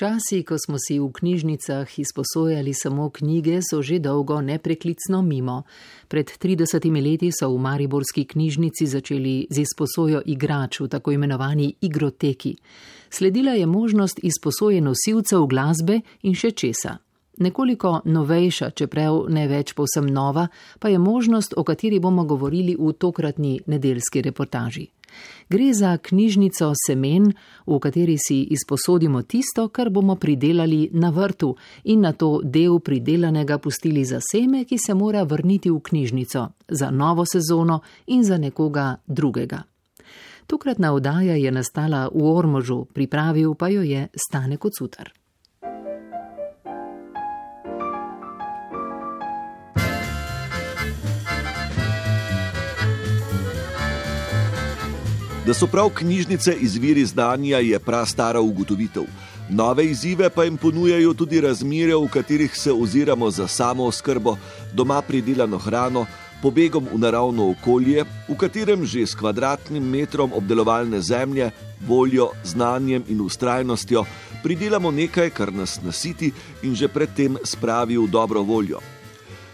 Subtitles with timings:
[0.00, 5.62] Časi, ko smo si v knjižnicah izposojali samo knjige, so že dolgo nepreklicno mimo.
[6.08, 12.56] Pred 30 leti so v Mariborski knjižnici začeli z izposojo igrač v tako imenovani igroteki.
[13.10, 16.96] Sledila je možnost izposoje nosilcev glasbe in še česa.
[17.36, 20.48] Nekoliko novejša, čeprav ne več povsem nova,
[20.80, 24.88] pa je možnost, o kateri bomo govorili v tokratni nedeljski reportaži.
[25.48, 27.32] Gre za knjižnico semen,
[27.66, 33.58] v kateri si izposodimo tisto, kar bomo pridelali na vrtu in na to del pridelanega
[33.58, 38.96] pustili za seme, ki se mora vrniti v knjižnico za novo sezono in za nekoga
[39.06, 39.62] drugega.
[40.46, 45.12] Tokratna oddaja je nastala v Ormožu, pripravil pa jo je Stane Kocutar.
[55.50, 59.02] Da so prav knjižnice izviri znanja, je prastara ugotovitev.
[59.48, 64.36] Nove izzive pa jim ponujajo tudi razmere, v katerih se oziramo za samo oskrbo,
[64.72, 66.06] doma pridelano hrano,
[66.42, 71.50] pobegom v naravno okolje, v katerem že s kvadratnim metrom obdelovalne zemlje,
[71.86, 74.04] voljo, znanjem in ustrajnostjo
[74.42, 76.30] pridelamo nekaj, kar nas nasiti
[76.62, 78.78] in že predtem spravi v dobro voljo.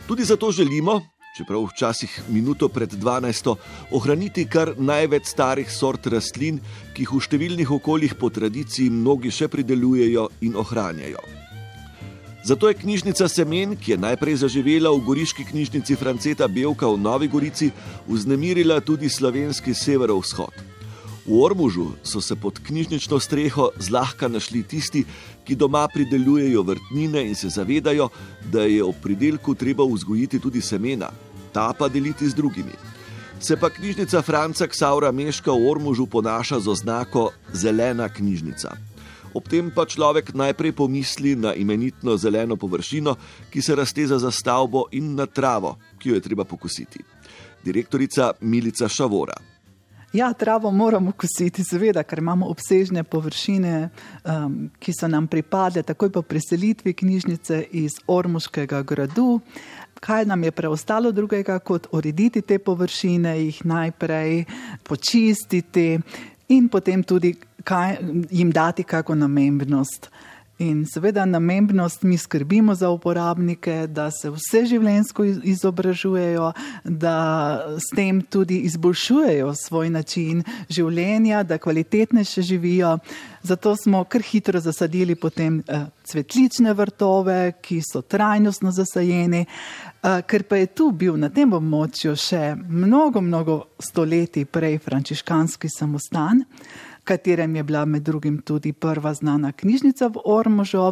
[0.07, 3.57] Tudi zato želimo, čeprav včasih minuto pred 12.
[3.93, 6.63] ohraniti kar največ starih sort rastlin,
[6.97, 11.21] ki jih v številnih okoljih po tradiciji mnogi še pridelujejo in ohranjajo.
[12.47, 17.29] Zato je knjižnica semen, ki je najprej zaživela v goriški knjižnici Franceta Belka v Novi
[17.29, 17.69] Gorici,
[18.09, 20.55] vznemirila tudi slovenski severovzhod.
[21.27, 25.03] V Ormužu so se pod knjižnično streho zlahka našli tisti,
[25.45, 28.09] ki doma pridelujejo vrtnine in se zavedajo,
[28.53, 31.11] da je ob pridelku treba vzgojiti tudi semena,
[31.57, 32.77] ta pa deliti z drugimi.
[33.41, 38.77] Se pa knjižnica Franca Ksaura Meška v Ormužu ponaša z oznako zelena knjižnica.
[39.33, 43.17] Ob tem pa človek najprej pomisli na imenitno zeleno površino,
[43.49, 47.01] ki se razteza za stavbo in na travo, ki jo je treba pokusiti.
[47.65, 49.56] Direktorica Milica Šavora.
[50.17, 53.89] Ja, travo moramo kositi, seveda, ker imamo obsežne površine,
[54.25, 59.41] um, ki so nam pripadle takoj po preselitvi knjižnice iz Ormuškega gradu.
[60.01, 64.45] Kaj nam je preostalo drugega, kot urediti te površine, jih najprej
[64.89, 65.99] počistiti
[66.49, 67.35] in potem tudi
[67.65, 67.99] kaj,
[68.31, 70.09] jim dati kako namembnost.
[70.59, 76.47] In seveda namembnost mi skrbimo za uporabnike, da se vse življensko izobražujejo,
[76.85, 77.17] da
[77.77, 80.41] s tem tudi izboljšujejo svoj način
[80.73, 82.95] življenja, da kvalitetne še živijo.
[83.45, 90.49] Zato smo kar hitro zasadili potem eh, cvetlične vrtove, ki so trajnostno zasajeni, eh, ker
[90.49, 96.47] pa je tu bil na tem območju še mnogo, mnogo stoletij prej frančiškanski samostan
[97.07, 100.91] katerem je bila med drugim tudi prva znana knjižnica v Ormožu.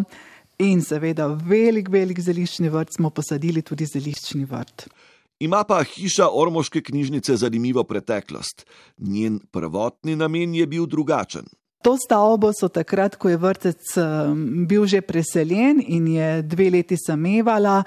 [0.62, 4.86] In seveda, velik, velik zeliščni vrt smo posadili tudi zeliščni vrt.
[5.42, 8.62] Ima pa hiša Ormoške knjižnice zanimivo preteklost.
[8.98, 11.50] Njen prvotni namen je bil drugačen.
[11.84, 13.90] To stavbo so takrat, ko je vrtec
[14.64, 17.82] bil že preseljen in je dve leti samevala,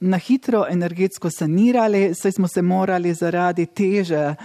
[0.00, 4.36] na hitro energetsko sanirali, saj smo se morali zaradi teže eh,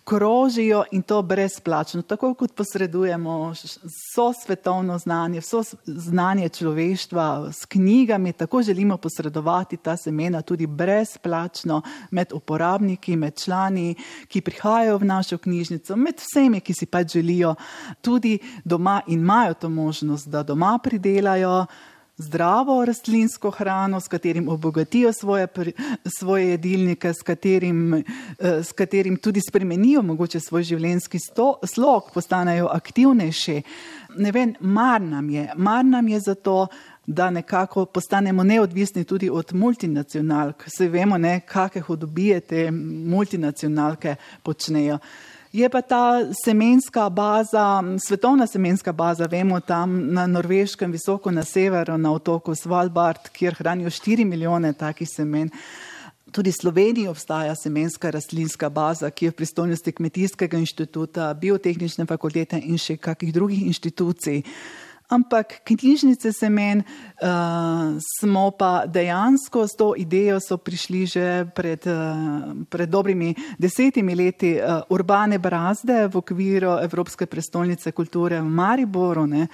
[0.05, 2.03] krožijo in to brezplačno.
[2.03, 9.97] Tako kot posredujemo vso svetovno znanje, vso znanje človeštva s knjigami, tako želimo posredovati ta
[9.97, 13.95] semena tudi brezplačno med uporabniki, med člani,
[14.29, 17.55] ki prihajajo v našo knjižnico, med vsemi, ki si pač želijo
[18.01, 21.67] tudi doma in imajo to možnost, da doma pridelajo
[22.27, 25.49] zdravo rastlinsko hrano, s katerim obogatijo svoje,
[26.19, 28.05] svoje jedilnike, s katerim, eh,
[28.63, 33.63] s katerim tudi spremenijo mogoče svoj življenjski sto, slog, postanejo aktivnejši.
[34.17, 36.67] Ne vem, mar nam je, mar nam je zato,
[37.07, 40.65] da nekako postanemo neodvisni tudi od multinacionalk.
[40.67, 44.99] Se vemo, ne, kakšne hudobije te multinacionalke počnejo.
[45.53, 51.99] Je pa ta semenska baza, svetovna semenska baza, vemo tam na Norveškem, visoko na severu,
[51.99, 55.51] na otoku Svalbard, kjer hranijo 4 milijone takih semen.
[56.33, 62.57] Tudi v Sloveniji obstaja semenska rastlinska baza, ki je v pristojnosti Kmetijskega inštituta, Biotehnične fakultete
[62.57, 64.41] in še kakih drugih inštitucij
[65.13, 67.29] ampak knjižnice semen uh,
[68.21, 74.83] smo pa dejansko s to idejo prišli že pred, uh, pred dobrimi desetimi leti uh,
[74.89, 79.27] urbane brazde v okviru Evropske prestolnice kulture v Mariboru.
[79.27, 79.47] Ne,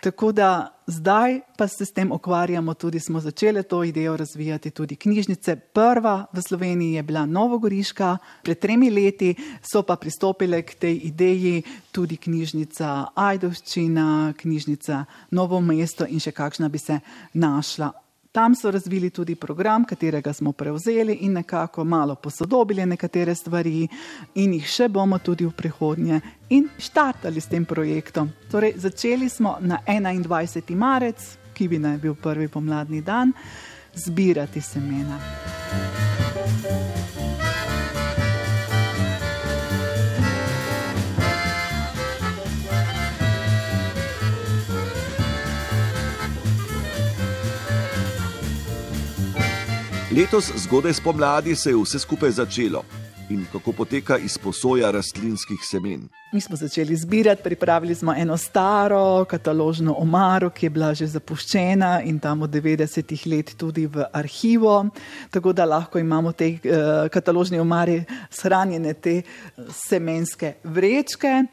[0.00, 4.96] Tako da zdaj pa se s tem ukvarjamo, tudi smo začeli to idejo razvijati, tudi
[4.96, 5.56] knjižnice.
[5.56, 11.62] Prva v Sloveniji je bila Novogoriška, pred tremi leti so pa pristopile k tej ideji
[11.92, 17.00] tudi knjižnica Ajdovščina, knjižnica Novo mesto in še kakšna bi se
[17.32, 17.92] našla
[18.36, 23.88] Tam so razvili tudi program, katerega smo prevzeli in nekako malo posodobili nekatere stvari,
[24.34, 26.20] in jih še bomo tudi v prihodnje
[26.52, 28.28] in štartali s tem projektom.
[28.50, 30.76] Torej, začeli smo na 21.
[30.76, 31.24] marec,
[31.54, 33.32] ki bi naj bil prvi pomladni dan,
[33.94, 35.16] zbirati semena.
[50.16, 52.80] Letos, zgodaj spomladi, se je vse skupaj začelo.
[53.28, 56.06] In kako poteka izposoja rastlinskih semen?
[56.32, 62.00] Mi smo začeli zbirati, pripravili smo eno staro kataložno omaro, ki je bila že zapuščena
[62.02, 64.88] in tam od 90-ih let tudi v arhivu,
[65.30, 71.44] tako da lahko imamo v tej uh, kataložni omari shranjene te uh, semenske vrečke.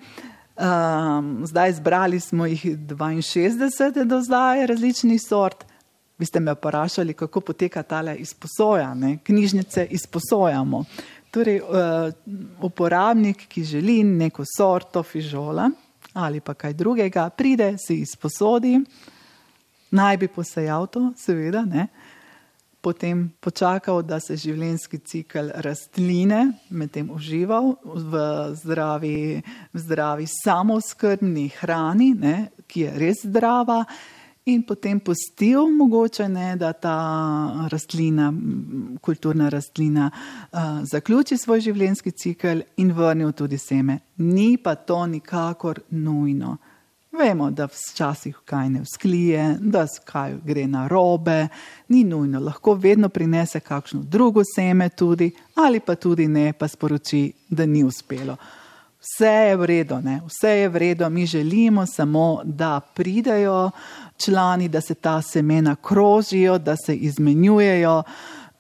[0.56, 5.73] Um, zdaj zbrali smo jih 62 do zdaj različnih sort.
[6.18, 8.94] Vi ste me vprašali, kako poteka ta izposoja.
[8.94, 9.18] Ne?
[9.24, 10.84] Knjižnice izposojamo.
[11.32, 12.14] Torej, uh,
[12.62, 15.72] uporabnik, ki želi neko sorto fižola
[16.14, 18.80] ali pa kaj drugega, pride, si izposodi,
[19.92, 21.88] naj bi posejal to, seveda, ne?
[22.84, 28.24] potem počakal, da se življenjski cikl rastline medtem užival v
[28.60, 29.40] zdravi,
[29.72, 32.36] v zdravi samoskrbni hrani, ne?
[32.68, 33.86] ki je res zdrava
[34.46, 36.98] in potem pustil, mogoče ne, da ta
[37.72, 38.34] rastlina,
[39.02, 40.10] kulturna rastlina,
[40.52, 44.00] uh, zaključi svoj življenjski cikl in vrnil tudi seme.
[44.18, 46.58] Ni pa to nikakor nujno.
[47.14, 51.48] Vemo, da včasih kaj ne vzklije, da kaj gre na robe,
[51.94, 57.32] ni nujno, lahko vedno prinese kakšno drugo seme tudi, ali pa tudi ne, pa sporoči,
[57.50, 58.38] da ni uspelo.
[59.04, 60.22] Vse je v redu, ne?
[60.24, 63.72] vse je v redu, mi želimo samo, da pridajo
[64.26, 68.04] člani, da se ta semena krožijo, da se izmenjujejo.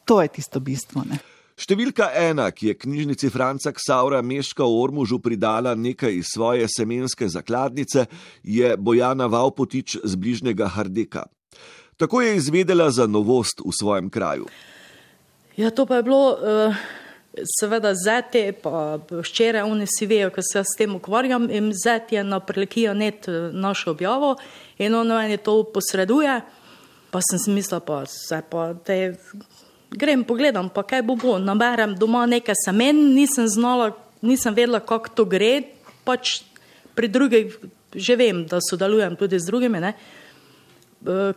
[0.05, 1.03] To je tisto bistvo.
[1.09, 1.17] Ne?
[1.55, 7.29] Številka ena, ki je knjižnici Franca Ksaura Meška v Ormužu pridala nekaj iz svoje semenske
[7.29, 8.05] zakladnice,
[8.43, 11.23] je Bojana Vaupotič z bližnjega Hardeka.
[11.95, 14.50] Tako je izvedela za novost v svojem kraju.
[15.55, 16.35] Ja, to pa je bilo.
[16.35, 17.02] Uh
[17.33, 22.23] seveda zeti, pa ščere, oni si vejo, ker se s tem ukvarjam in zeti je
[22.23, 24.35] na prelekijo net eh, našo objavo
[24.77, 26.39] in on meni to posreduje,
[27.11, 29.15] pa sem si mislila, pa se pa te
[29.93, 35.13] grem pogledam, pa kaj bo bo, naberem doma nekaj semen, nisem znala, nisem vedela, kako
[35.17, 35.53] to gre,
[36.05, 36.41] pač
[36.93, 37.57] pri drugih
[37.93, 39.93] že vem, da sodelujem tudi z drugimi, ne.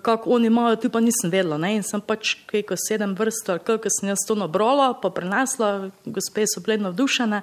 [0.03, 1.59] Kako oni imajo, tu pa nisem vedela.
[1.59, 1.77] Ne?
[1.77, 6.63] In sem pač kaj sedem vrst, kako sem jaz to nabrala, pa prenesla, gospe so
[6.63, 7.43] bile navdušene.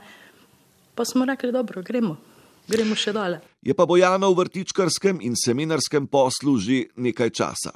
[0.96, 2.18] Pa smo rekli, dobro, gremo,
[2.68, 3.42] gremo še dalje.
[3.66, 7.74] Je pa Bojana v vrtičkarskem in seminarskem poslu že nekaj časa.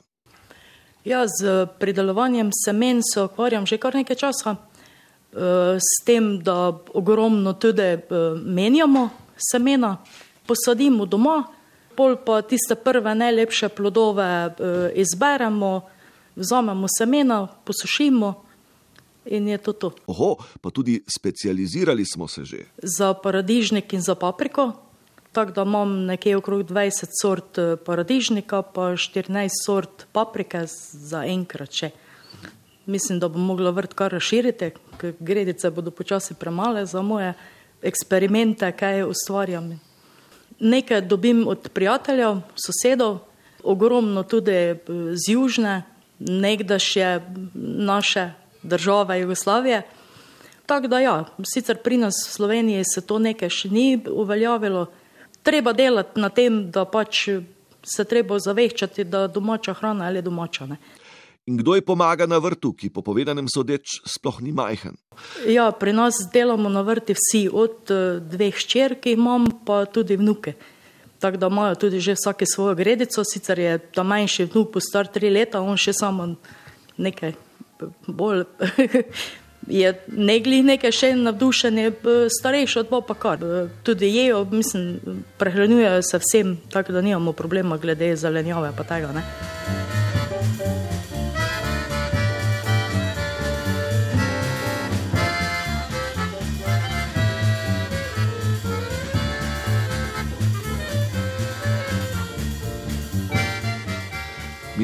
[1.07, 4.57] Ja, z pridelovanjem semen se ukvarjam že kar nekaj časa,
[5.77, 7.99] s tem, da ogromno tudi
[8.43, 9.97] menjamo semena,
[10.47, 11.43] posadimo doma
[11.97, 14.51] pol pa tiste prve najlepše plodove eh,
[15.01, 15.81] izberemo,
[16.35, 18.33] vzamemo semena, posušimo
[19.25, 19.91] in je to to.
[20.07, 22.57] Oho, pa tudi specializirali smo se že.
[22.77, 24.71] Za paradižnik in za papriko,
[25.31, 30.65] tako da imam nekje okrog 20 sort eh, paradižnika, pa 14 sort paprike
[31.09, 31.89] za enkrat še.
[32.87, 37.33] Mislim, da bom mogla vrt kar razširiti, ker gredice bodo počasi premale za moje
[37.83, 39.73] eksperimente, kaj ustvarjam.
[40.59, 43.19] Nekaj dobim od prijateljev, sosedov,
[43.63, 44.77] ogromno tudi eh,
[45.13, 45.83] z južne,
[46.19, 47.21] nekdaš je
[47.53, 48.31] naše
[48.63, 49.81] države Jugoslavije.
[50.65, 54.87] Tako da ja, sicer pri nas v Sloveniji se to nekaj še ni uveljavilo.
[55.43, 57.29] Treba delati na tem, da pač
[57.87, 60.65] se treba zaveščati, da domača hrana ali domača.
[60.65, 60.77] Ne.
[61.47, 64.99] In kdo je pomaga na vrtu, ki po povedanem sodeč sploh ni majhen?
[65.47, 70.19] Ja, pri nas delamo na vrti vsi, od eh, dveh ščer, ki imam, pa tudi
[70.19, 70.57] vnuke.
[71.23, 75.31] Tako da imajo tudi že vsake svojo gredico, sicer je ta manjši vnuk, star tri
[75.31, 76.35] leta, on še samo
[76.99, 77.33] nekaj
[78.07, 78.43] bolj.
[79.67, 81.89] Je negli nekaj še navdušen, je
[82.31, 83.43] starejši od pa kar.
[83.83, 89.11] Tudi jejo, mislim, prehranjujejo se vsem, tako da nimamo problema glede zelenjave pa tega.
[89.11, 89.86] Ne?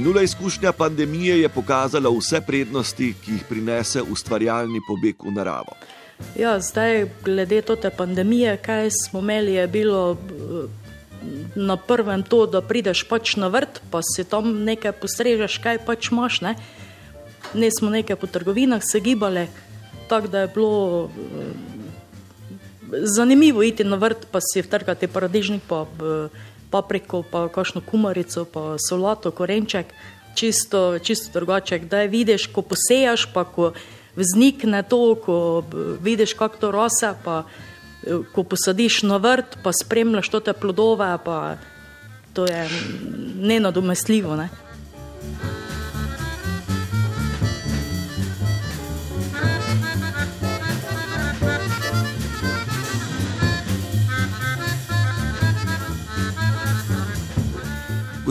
[0.03, 5.77] Minula izkušnja pandemije je pokazala vse prednosti, ki jih prinese ustvarjalni pobeg v naravo.
[6.35, 10.67] Ja, zdaj, glede te pandemije, kaj smo imeli, je bilo eh,
[11.55, 16.11] na prvem to, da prideš pač na vrt, pa si tam nekaj postrežeš, kaj pač
[16.11, 16.41] imaš.
[16.41, 16.55] Ne,
[17.53, 19.47] ne smo nekaj po trgovinah se gibali,
[20.11, 25.63] tako da je bilo eh, zanimivo iti na vrt, pa si vtrkati paradižnik.
[25.63, 29.93] Pa, eh, papriko, pa kakšno kumarico, pa solato, korenček,
[30.35, 31.79] čisto, čisto drugače.
[31.79, 33.73] Da je vidiš, ko posejaš, pa ko
[34.15, 35.37] vznikne to, ko
[36.01, 37.43] vidiš, kako to rose, pa
[38.33, 41.55] ko posadiš na vrt, pa spremljaš te plodove, pa
[42.33, 42.67] to je
[43.39, 44.35] nenadomestljivo.
[44.35, 44.49] Ne?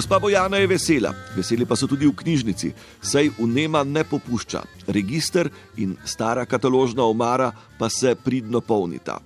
[0.02, 2.72] Gospa Bojana je vesela, veseli pa so tudi v knjižnici,
[3.06, 4.64] saj vnema ne popušča.
[4.90, 5.46] Registr
[5.78, 9.20] in stara kataložna omara pa se pridno polnita.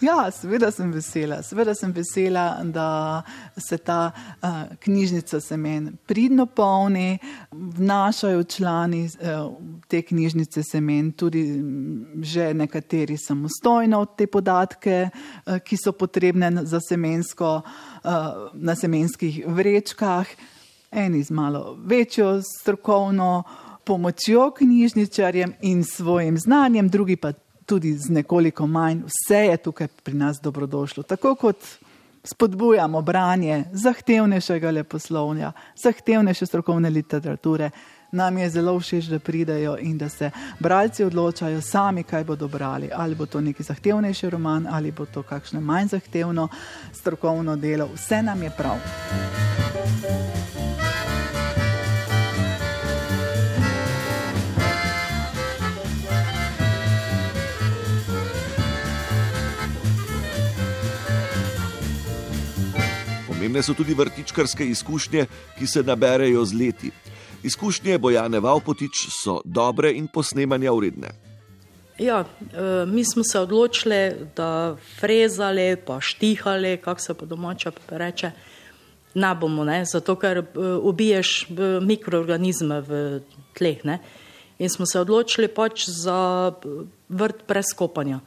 [0.00, 1.38] Ja, seveda sem vesela.
[1.42, 3.22] Seveda sem vesela, da
[3.56, 4.48] se ta uh,
[4.80, 7.18] knjižnica semen pridno polni,
[7.52, 9.54] vnašajo člani uh,
[9.88, 11.44] te knjižnice semen, tudi
[12.22, 18.10] že nekateri samostojno te podatke, uh, ki so potrebne za semensko, uh,
[18.54, 20.26] na semenskih vrečkah,
[20.90, 23.42] eni z malo večjo strokovno
[23.84, 27.32] pomočjo knjižničarjem in svojim znanjem, drugi pa
[27.66, 31.02] tudi z nekoliko manj, vse je tukaj pri nas dobrodošlo.
[31.02, 31.56] Tako kot
[32.24, 37.70] spodbujamo branje zahtevnejšega leposlovja, zahtevnejše strokovne literature,
[38.14, 42.90] nam je zelo všeč, da pridejo in da se bralci odločajo sami, kaj bodo brali.
[42.94, 46.48] Ali bo to neki zahtevnejši roman, ali bo to kakšno manj zahtevno
[46.92, 47.88] strokovno delo.
[47.94, 48.78] Vse nam je prav.
[63.54, 65.26] Pomembne so tudi vrtičkarske izkušnje,
[65.58, 66.90] ki se naberejo z leti.
[67.46, 71.12] Izkušnje Bojane Vaupotič so dobre in posnemanja uredne.
[71.98, 78.30] Ja, e, mi smo se odločili, da frezali, pa štihali, kako se po domača reče,
[79.14, 79.84] ne bomo, ne?
[79.84, 80.44] zato ker e,
[80.82, 81.46] ubiješ e,
[81.80, 83.20] mikroorganizme v
[83.54, 83.84] tleh.
[83.84, 84.00] Ne?
[84.58, 86.50] In smo se odločili pač za
[87.08, 88.18] vrt brez kopanja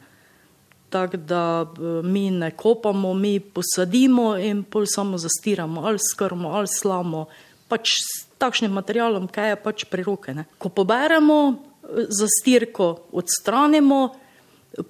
[0.90, 6.66] tako da eh, mi ne kopamo, mi posadimo in pol samo zastiramo, ali skrmo, ali
[6.66, 7.26] slamo,
[7.68, 10.34] pač s takšnim materialom, kaj je pač pri roke.
[10.34, 10.44] Ne.
[10.58, 14.00] Ko poberemo eh, zastirko, odstranimo,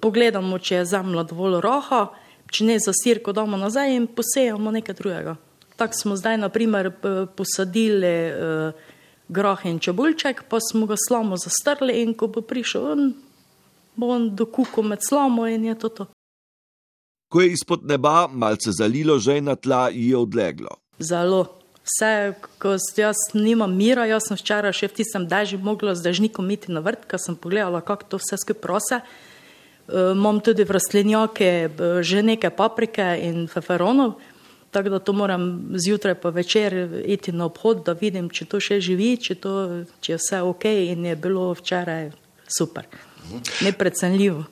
[0.01, 2.07] pogledamo, če je zemlja dovolj roha,
[2.51, 5.35] če ne zastirko damo nazaj in posejamo nekaj drugega.
[5.79, 6.89] Tako smo zdaj, na primer,
[7.37, 8.89] posadili uh,
[9.29, 13.13] groh in čebulček, pa smo ga slamo zastrli in ko bo prišel, on,
[13.99, 16.05] bo on dokukal med slamo in je to to.
[17.29, 20.79] Ko je izpod neba malce zalilo že na tla, je odleglo.
[20.99, 21.59] Zelo.
[21.89, 26.45] Vse, ko jaz nimam mira, jaz sem včeraj še v tistem dežju mogla z dežnikom
[26.53, 28.99] iti na vrt, ker sem pogledala, kako to vse skupaj prose.
[29.89, 31.49] Uh, imam tudi v rastlinjake
[32.05, 34.19] že nekaj paprike in feferonov,
[34.69, 38.77] tako da to moram zjutraj pa večer iti na obhod, da vidim, če to še
[38.81, 39.53] živi, če, to,
[40.01, 42.11] če je vse ok in je bilo včeraj
[42.57, 42.87] super.
[43.61, 44.43] Neprecenljivo.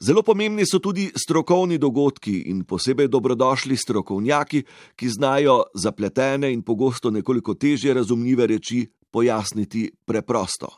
[0.00, 4.62] Zelo pomembni so tudi strokovni dogodki in posebej dobrodošli strokovnjaki,
[4.96, 10.70] ki znajo zapletene in pogosto nekoliko težje razumljive reči pojasniti preprosto.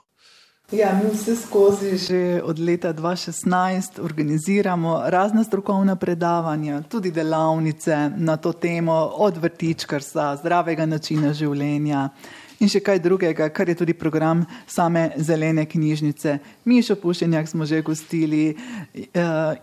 [0.72, 8.36] Ja, mi vse skozi že od leta 2016 organiziramo razne strokovne predavanja, tudi delavnice na
[8.36, 12.08] to temo, od vrtičkarstva, zdravega načina življenja
[12.62, 16.38] in še kaj drugega, kar je tudi program same zelene knjižnice.
[16.64, 18.54] Mišo Pušenjak smo že gostili
[18.94, 19.14] eh,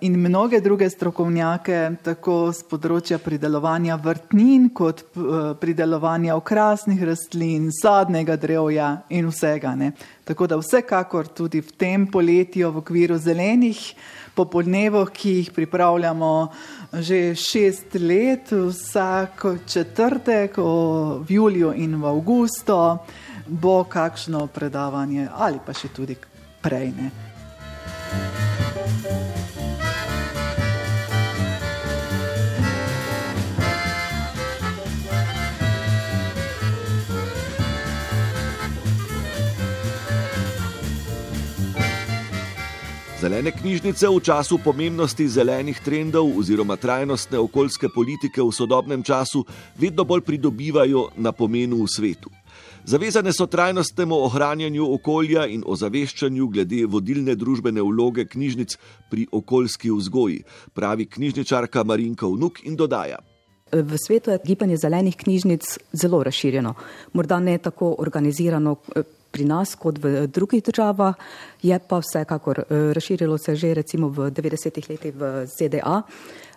[0.01, 8.35] in mnoge druge strokovnjake, tako z področja pridelovanja vrtnin, kot eh, pridelovanja okrasnih rastlin, sadnega
[8.35, 9.75] drevja in vsega.
[9.79, 9.93] Ne.
[10.29, 13.79] Tako da vsekakor tudi v tem poletju v okviru zelenih
[14.37, 16.33] popolnevo, ki jih pripravljamo
[16.93, 22.77] že šest let, vsako četrtek v juliju in v avgustu
[23.47, 26.17] bo kakšno predavanje ali pa še tudi
[26.61, 26.93] prej.
[26.93, 28.38] Ne.
[43.19, 49.43] Zelene knjižnice v času pomembnosti zelenih trendov oziroma trajnostne okoljske politike v sodobnem času
[49.75, 52.31] vedno bolj pridobivajo na pomenu v svetu.
[52.87, 58.77] Zavezane so trajnostnemu ohranjanju okolja in ozaveščanju glede vodilne družbene vloge knjižnic
[59.11, 63.19] pri okoljski vzgoji, pravi knjižničarka Marinka Vnuk in dodaja.
[63.71, 66.73] V svetu je gibanje zelenih knjižnic zelo razširjeno,
[67.13, 68.77] morda ne tako organizirano
[69.31, 71.15] pri nas kot v drugih državah,
[71.61, 76.03] je pa vsekakor eh, razširilo se že recimo v 90-ih letih v ZDA.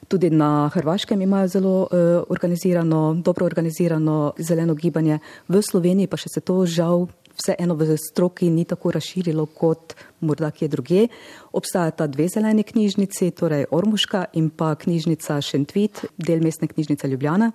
[0.09, 1.89] Tudi na Hrvaškem imajo zelo uh,
[2.29, 7.07] organizirano, dobro organizirano zeleno gibanje, v Sloveniji pa še se to žal
[7.39, 11.07] vseeno v stroki ni tako razširilo kot morda kje druge.
[11.53, 17.53] Obstajata dve zeleni knjižnici, torej Ormuška in pa knjižnica Šentvit, del mestne knjižnice Ljubljana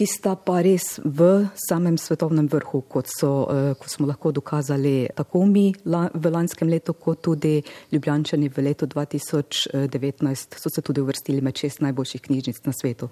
[0.00, 5.10] ki sta pa res v samem svetovnem vrhu, kot, so, eh, kot smo lahko dokazali
[5.12, 7.60] tako mi v lanskem letu, kot tudi
[7.92, 13.10] Ljubljančani v letu 2019 so se tudi uvrstili med šest najboljših knjižnic na svetu.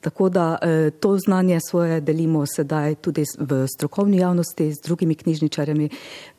[0.00, 5.88] Tako da eh, to znanje svoje delimo sedaj tudi v strokovni javnosti z drugimi knjižničarjami.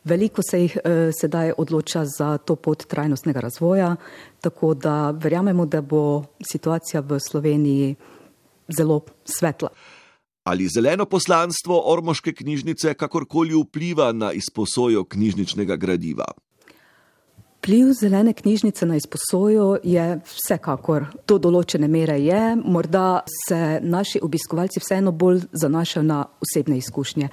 [0.03, 3.95] Veliko se jih eh, sedaj odloča za to pot trajnostnega razvoja,
[4.41, 7.95] tako da verjamemo, da bo situacija v Sloveniji
[8.77, 9.69] zelo svetla.
[10.43, 16.25] Ali zeleno poslanstvo Ormoške knjižnice kakorkoli vpliva na izposojo knjižničnega gradiva?
[17.61, 24.79] Pliv zelene knjižnice na izposojo je vsekakor do določene mere je, morda se naši obiskovalci
[24.79, 27.27] vseeno bolj zanašajo na osebne izkušnje.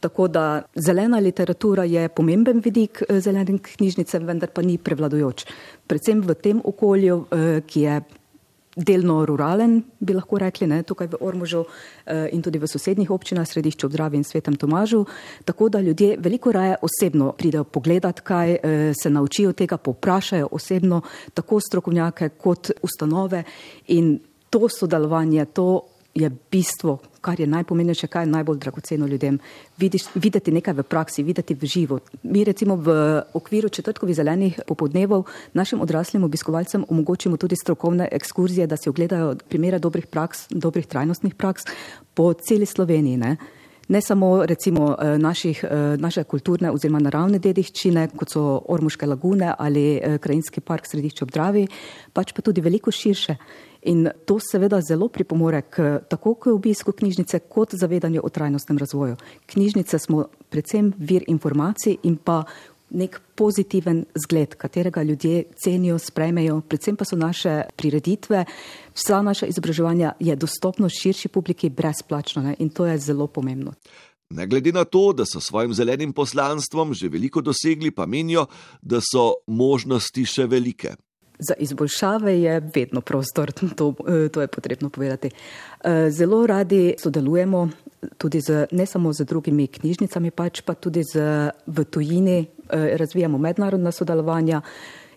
[0.00, 0.44] Tako da
[0.76, 5.46] zelena literatura je pomemben vidik eh, zelene knjižnice, vendar pa ni prevladujoč.
[5.88, 8.00] Predvsem v tem okolju, eh, ki je
[8.80, 13.48] delno ruralen, bi lahko rekli, ne, tukaj v Ormužu eh, in tudi v sosednjih občinah,
[13.48, 15.04] središču Obdravi in Svetem Tomažu,
[15.44, 21.02] tako da ljudje veliko raje osebno pridejo pogledat, kaj eh, se naučijo tega, poprašajo osebno,
[21.34, 23.44] tako strokovnjake kot ustanove.
[23.88, 24.18] In
[24.50, 25.82] to sodelovanje, to
[26.14, 29.38] je bistvo, kar je najpomembnejše, kaj je najbolj dragoceno ljudem.
[29.78, 32.00] Vidiš, videti nekaj v praksi, videti v živo.
[32.22, 38.76] Mi recimo v okviru četrtkovi zelenih popodnevov našim odraslim obiskovalcem omogočimo tudi strokovne ekskurzije, da
[38.76, 41.64] si ogledajo primere dobrih praks, dobrih trajnostnih praks
[42.14, 43.16] po celi Sloveniji.
[43.16, 43.36] Ne?
[43.90, 49.50] Ne samo recimo eh, naših, eh, naše kulturne oziroma naravne dediščine, kot so Ormuške lagune
[49.58, 51.66] ali eh, Krajinski park središče Obdravi,
[52.12, 53.36] pač pa tudi veliko širše.
[53.90, 59.16] In to seveda zelo pripomore k tako k obisku knjižnice, kot zavedanju o trajnostnem razvoju.
[59.46, 62.42] Knjižnice smo predvsem vir informacij in pa
[62.90, 68.44] nek pozitiven zgled, katerega ljudje cenijo, sprejmejo, predvsem pa so naše prireditve,
[68.94, 72.54] vsa naša izobraževanja je dostopno širši publiki brezplačno ne?
[72.58, 73.72] in to je zelo pomembno.
[74.30, 78.46] Ne glede na to, da so svojim zelenim poslanstvom že veliko dosegli, pa menijo,
[78.82, 80.94] da so možnosti še velike.
[81.40, 83.94] za izboljšave je vedno prostor, to,
[84.32, 85.30] to je potrebno povedati.
[86.10, 87.68] Zelo radi sodelujemo
[88.18, 91.20] tudi z, ne samo z drugimi knjižnicami, pač pa tudi z,
[91.66, 94.62] v tujini, razvijamo mednarodna sodelovanja.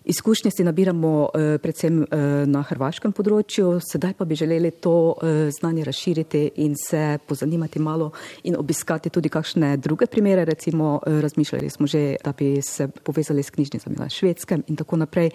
[0.04, 2.06] Izkušnje si nabiramo eh, predvsem eh,
[2.46, 8.10] na hrvaškem področju, sedaj pa bi želeli to eh, znanje razširiti in se pozanimati malo
[8.44, 10.44] in obiskati tudi kakšne druge primere.
[10.44, 15.30] Recimo razmišljali smo že, da bi se povezali s knjižnicami na švedskem in tako naprej,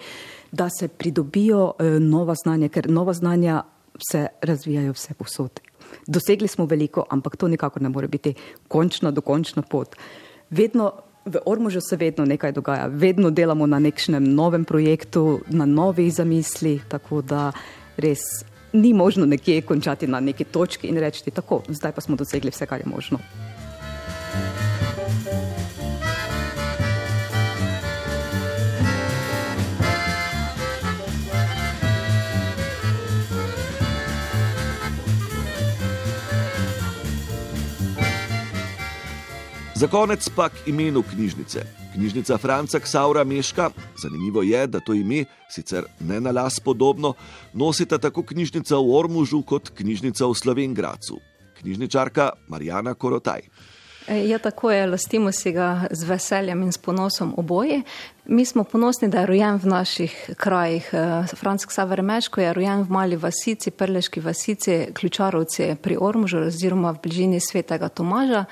[0.52, 3.62] da se pridobijo nova znanja, ker nova znanja
[4.10, 5.60] se razvijajo vse posod.
[6.06, 8.34] Dosegli smo veliko, ampak to nikakor ne more biti
[8.68, 9.96] končna, dokončna pot.
[10.50, 10.92] Vedno
[11.24, 16.80] V Ormužu se vedno nekaj dogaja, vedno delamo na nekšnem novem projektu, na novih zamislih,
[16.88, 17.52] tako da
[17.96, 18.24] res
[18.72, 22.66] ni možno nekje končati na neki točki in reči: tako, zdaj pa smo dosegli vse,
[22.66, 23.18] kar je možno.
[39.80, 41.60] Za konec pa k imenu knjižnice.
[41.94, 43.70] Knjižnica Franca Ksaura Meška,
[44.02, 47.14] zanimivo je, da to ime, sicer ne na las podobno,
[47.52, 51.16] nosita tako knjižnica v Ormužu kot knjižnica v Slovengracu.
[51.60, 53.40] Knjižničarka Marijana Korotaj.
[54.08, 57.80] E, ja, tako je, lastimo si ga z veseljem in s ponosom oboje.
[58.26, 60.90] Mi smo ponosni, da je rojen v naših krajih.
[60.92, 66.90] E, Franc Ksaver Meško je rojen v mali vasici, prleški vasici, ključarovci pri Ormužu oziroma
[66.90, 68.44] v bližini svetega Tomaža.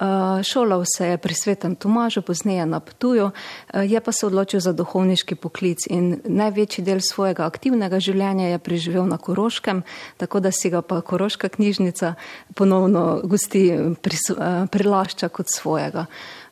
[0.00, 3.30] Eh, šolal se je pri svetem Tomažu, pozneje na Ptuju,
[3.72, 8.58] eh, je pa se odločil za duhovniški poklic in največji del svojega aktivnega življenja je
[8.58, 9.82] preživel na Koroškem,
[10.16, 12.14] tako da si ga pa Koroška knjižnica
[12.54, 16.06] ponovno gosti eh, prilašča kot svojega.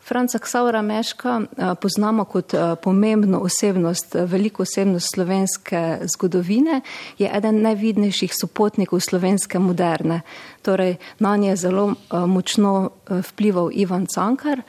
[0.08, 6.80] Franca Ksaura Meška eh, poznamo kot eh, pomembno osebnost, eh, veliko osebnost slovenske zgodovine,
[7.18, 10.20] je eden najvidnejših sopotnikov slovenske moderne.
[10.62, 14.62] Torej, na nje je zelo močno vplival Ivan Cankar.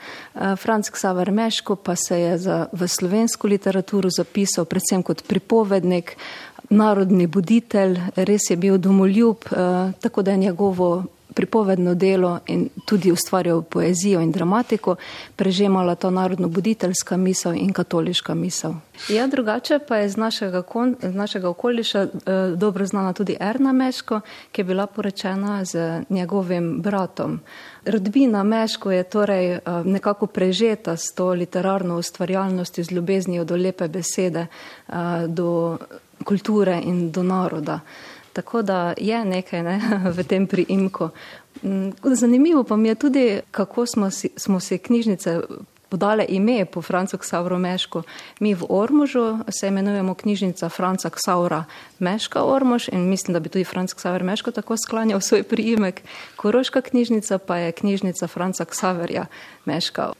[0.56, 6.16] Franc Ksaver Meško pa se je za, v slovensko literaturo zapisal predvsem kot pripovednik,
[6.70, 9.44] narodni buditelj, res je bil domoljub,
[10.00, 14.96] tako da je njegovo pripovedno delo in tudi ustvarjal poezijo in dramatiko,
[15.36, 18.72] prežemala ta narodno-buditeljska misel in katoliška misel.
[19.08, 22.10] Ja, drugače pa je z našega, kon, z našega okoliša eh,
[22.56, 24.20] dobro znana tudi Erna Meško,
[24.52, 27.40] ki je bila porečena z njegovim bratom.
[27.84, 33.88] Rodbina Meško je torej eh, nekako prežeta s to literarno ustvarjalnostjo, z ljubeznijo do lepe
[33.88, 34.46] besede,
[34.88, 34.92] eh,
[35.28, 35.78] do
[36.24, 37.80] kulture in do naroda.
[38.32, 39.80] Tako da je nekaj ne,
[40.16, 41.08] v tem priimku.
[41.62, 45.40] Mm, zanimivo pa mi je tudi, kako smo si, smo si knjižnice
[45.90, 48.02] podale ime po Francu Ksavru Meško.
[48.40, 51.64] Mi v Ormužu se imenujemo knjižnica Franca Ksavra
[51.98, 56.02] Meška Ormuž in mislim, da bi tudi Franc Ksavr Meško tako sklanjal svoj priimek.
[56.36, 59.26] Koroška knjižnica pa je knjižnica Franca Ksaverja
[59.64, 60.12] Meška.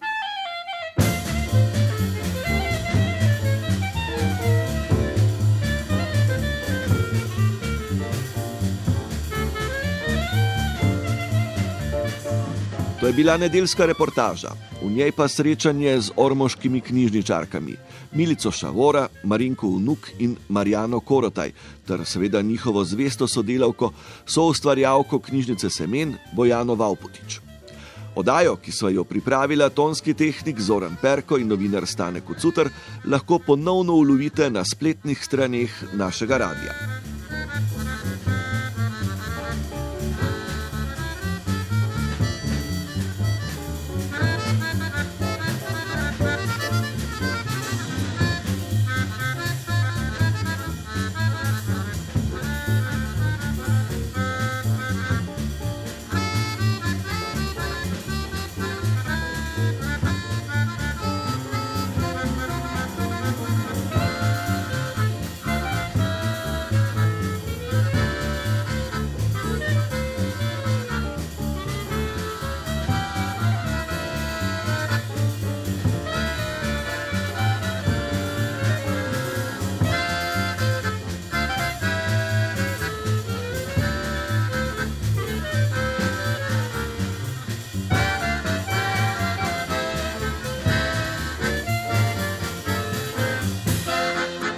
[13.01, 14.51] To je bila nedeljska reportaža,
[14.83, 17.77] v njej pa srečanje z ormoškimi knjižničarkami
[18.13, 21.53] Milico Šavora, Marinko Unuk in Marijano Korotaj,
[21.87, 23.93] ter seveda njihovo zvesto sodelavko,
[24.27, 27.41] so ustvarjalko knjižnice Semen Bojano Valpotič.
[28.15, 32.69] Odajo, ki so jo pripravila tonski tehnik Zoran Perko in novinar Stane Kucutr,
[33.05, 36.75] lahko ponovno ulovite na spletnih straneh našega radia.